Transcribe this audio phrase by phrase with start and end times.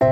[0.00, 0.06] 弟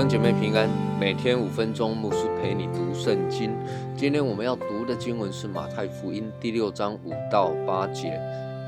[0.00, 3.56] 兄姐妹平安，每天五分钟，牧师陪你读圣经。
[3.96, 8.20] 今天我们要读的经文是马太福音第六章五到八节。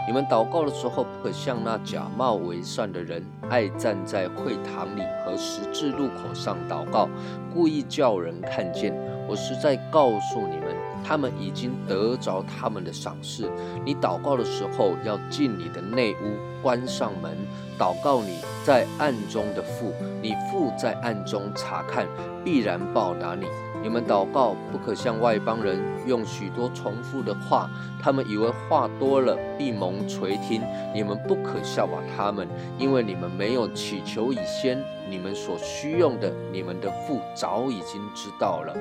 [0.07, 7.09] 你们祷告的时候，不可像那假冒为善的人，爱站在会堂里和十字路口上祷告，
[7.53, 8.95] 故意叫人看见。
[9.29, 13.51] 我实在告诉你们，他们已经得着他们的赏赐。
[13.85, 17.37] 你祷告的时候，要进你的内屋，关上门，
[17.77, 22.07] 祷告你在暗中的父，你父在暗中查看，
[22.45, 23.47] 必然报答你。
[23.83, 27.71] 你们祷告不可像外邦人用许多重复的话，
[28.03, 30.63] 他们以为话多了必蒙垂听。
[30.93, 38.75] 你们不可效法他们，因为你们没有祈求以先，你们所需用的，你们的父早已经知道了。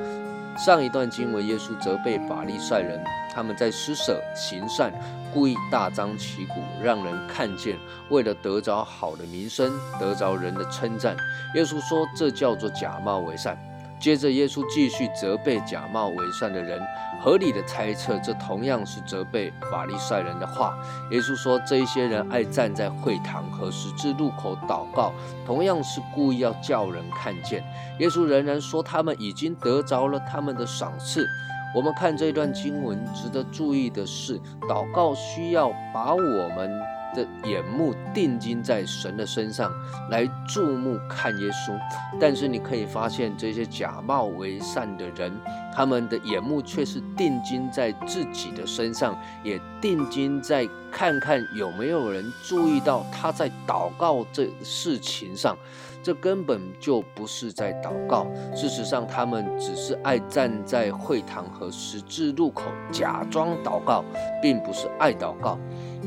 [0.58, 4.92] 上一段经文，耶稣责备法利赛人，他们在施舍行善，
[5.34, 7.78] 故意大张旗鼓，让人看见，
[8.10, 11.16] 为了得着好的名声，得着人的称赞。
[11.56, 13.58] 耶稣说，这叫做假冒为善。
[14.00, 16.80] 接着，耶稣继续责备假冒为善的人。
[17.22, 20.78] 合理的猜测，这同样是责备法利赛人的话。
[21.12, 25.12] 耶稣说，这一些人爱站在会堂和十字路口祷告，
[25.46, 27.64] 同样是故意要叫人看见。
[28.00, 31.26] 耶稣仍然说，他们已经得着了他们的赏赐。
[31.74, 36.95] 我们看这段经文，值得注意的是，祷告需要把我们。
[37.16, 39.72] 的眼目定睛在神的身上，
[40.12, 41.76] 来注目看耶稣。
[42.20, 45.32] 但是你可以发现，这些假冒为善的人，
[45.74, 55.58] 他们的眼目却是定睛在自己的身上，也定睛在看看有没有人注意到他在祷告这事情上。
[56.02, 58.26] 这根本就不是在祷告。
[58.56, 64.06] 事实上，他们只是爱站在会堂和十字路口假装祷告，
[64.42, 65.58] 并不是爱祷告。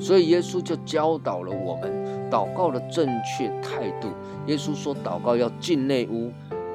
[0.00, 4.08] 所以耶稣就教导了我们祷告的正确态度。
[4.46, 6.32] 耶稣说，祷告要进内屋，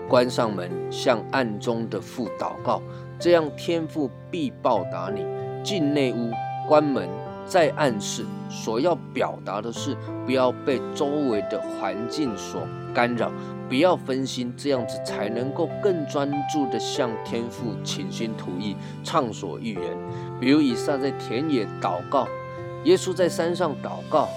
[0.08, 2.80] 关上门，向暗中的父祷告，
[3.18, 5.26] 这样天父必报答你。
[5.64, 6.30] 进内屋，
[6.68, 7.08] 关门，
[7.46, 9.96] 在暗示所要表达的是，
[10.26, 12.62] 不要被周围的环境所
[12.94, 13.32] 干扰，
[13.68, 19.98] 不要分心，这样子才能够更专注的向天父倾心吐意，畅所欲言。
[20.40, 22.28] 比如以撒在田野祷告。
[22.86, 24.28] 耶稣在山上祷告，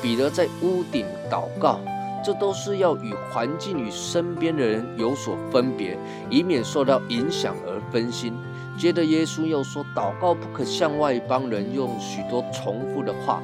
[0.00, 1.80] 彼得在屋顶祷告，
[2.24, 5.98] 这都是要与环境与身边的人有所分别，
[6.30, 8.32] 以免受到影响而分心。
[8.76, 13.42] 接着，耶稣又说，祷告不可向外邦人用许多重复的话。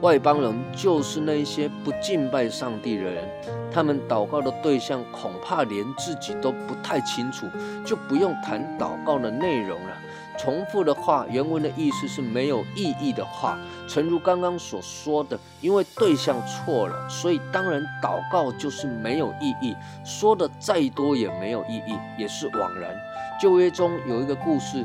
[0.00, 3.28] 外邦人就是那些不敬拜上帝的人，
[3.72, 7.46] 他们祷告的对象恐怕连自己都不太清楚，
[7.86, 9.96] 就不用谈祷告的内容了。
[10.36, 13.56] 重复的话，原文的意思是没有意义的话。
[13.88, 22.94] 诚如刚刚所说的，因为对象错了，所以当然祷告就是没有意义，说的再多也没有意义，也是枉然。
[23.40, 24.84] 旧约中有一个故事，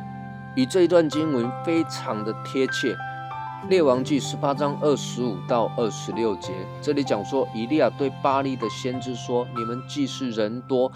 [0.55, 2.95] 与这一段经文非常的贴切。
[3.67, 10.91] 列王记十八章二十五到二十六节，这里讲说，以利亚对巴利的先知说：“你们既是人多，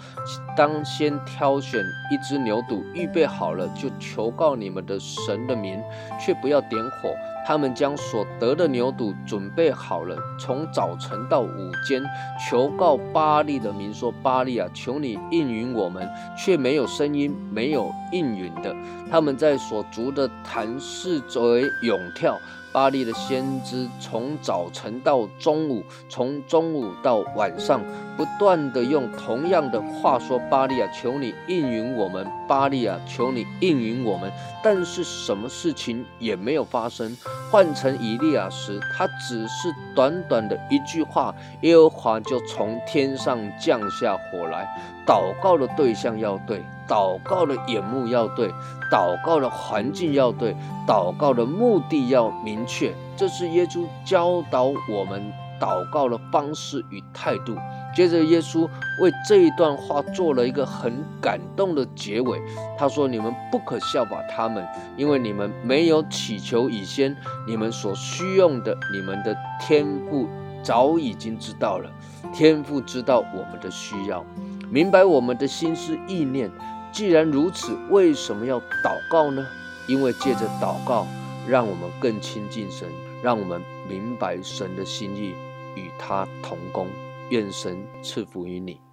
[0.56, 1.80] 当先挑选
[2.10, 5.80] 一只牛犊，预备好了，就求告你们的神的名，
[6.18, 7.14] 却不要点火。”
[7.46, 12.02] 他们将所得的牛肚准备好了，从早晨到午间，
[12.48, 18.74] 求告巴利的名说：“巴利啊，求你应允我们。”却没有声音，没有应允的。
[19.10, 22.38] 他们在所筑的坛四围涌跳。
[22.74, 27.80] 巴利的先知从早晨到中午，从中午到晚上，
[28.16, 34.28] 不断的用同样的话说：“巴利啊，求你应允我们；巴利啊，求你应允我们。”
[34.60, 37.16] 但是什么事情也没有发生。
[37.48, 44.66] 换成以利亚时，他只是短短的一句话，耶和华就从天上降下火来。
[45.06, 48.48] 祷告的对象要对，祷告的眼目要对，
[48.90, 50.54] 祷告的环境要对，
[50.86, 52.94] 祷告的目的要明确。
[53.16, 57.56] 这是耶稣教导我们祷告的方式与态度。
[57.94, 58.68] 接着，耶稣
[59.00, 62.40] 为这一段话做了一个很感动的结尾。
[62.76, 64.66] 他说：“你们不可效法他们，
[64.96, 67.16] 因为你们没有祈求以先，
[67.46, 70.26] 你们所需用的，你们的天赋
[70.60, 71.88] 早已经知道了。
[72.32, 74.24] 天赋知道我们的需要，
[74.68, 76.50] 明白我们的心思意念。
[76.94, 79.44] 既然如此，为什么要祷告呢？
[79.88, 81.06] 因为借着祷告，
[81.48, 82.88] 让我们更亲近神，
[83.20, 85.34] 让我们明白神的心意，
[85.74, 86.86] 与他同工。”
[87.30, 88.83] 愿神赐福于你。